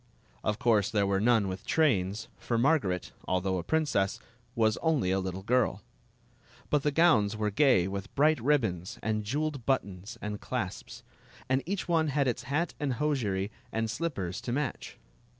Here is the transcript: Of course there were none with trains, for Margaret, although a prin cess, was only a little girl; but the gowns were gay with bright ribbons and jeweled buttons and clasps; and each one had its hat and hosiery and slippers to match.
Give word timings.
Of 0.43 0.57
course 0.57 0.89
there 0.89 1.05
were 1.05 1.19
none 1.21 1.47
with 1.47 1.63
trains, 1.63 2.27
for 2.39 2.57
Margaret, 2.57 3.11
although 3.25 3.59
a 3.59 3.63
prin 3.63 3.85
cess, 3.85 4.19
was 4.55 4.77
only 4.77 5.11
a 5.11 5.19
little 5.19 5.43
girl; 5.43 5.83
but 6.71 6.81
the 6.81 6.89
gowns 6.89 7.37
were 7.37 7.51
gay 7.51 7.87
with 7.87 8.15
bright 8.15 8.41
ribbons 8.41 8.97
and 9.03 9.23
jeweled 9.23 9.63
buttons 9.67 10.17
and 10.19 10.41
clasps; 10.41 11.03
and 11.47 11.61
each 11.67 11.87
one 11.87 12.07
had 12.07 12.27
its 12.27 12.41
hat 12.49 12.73
and 12.79 12.93
hosiery 12.93 13.51
and 13.71 13.91
slippers 13.91 14.41
to 14.41 14.51
match. 14.51 14.97